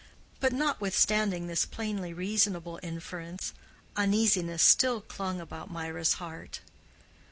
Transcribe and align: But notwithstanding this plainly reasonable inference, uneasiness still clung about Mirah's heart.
But 0.39 0.51
notwithstanding 0.51 1.45
this 1.45 1.63
plainly 1.63 2.11
reasonable 2.11 2.79
inference, 2.81 3.53
uneasiness 3.95 4.63
still 4.63 4.99
clung 4.99 5.39
about 5.39 5.69
Mirah's 5.69 6.13
heart. 6.13 6.61